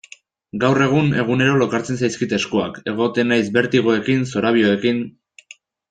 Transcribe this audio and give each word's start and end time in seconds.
Gaur 0.61 0.79
egun 0.85 1.11
egunero 1.23 1.59
lokartzen 1.63 1.99
zaizkit 2.01 2.35
eskuak, 2.39 2.79
egoten 2.95 3.33
naiz 3.35 3.45
bertigoekin, 3.61 4.27
zorabioekin... 4.35 5.05